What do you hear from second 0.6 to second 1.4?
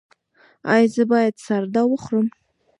ایا زه باید